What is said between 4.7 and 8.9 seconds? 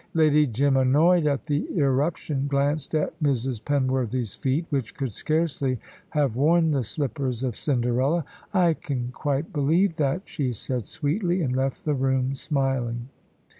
which could scarcely have worn the slippers of Cinderella. "I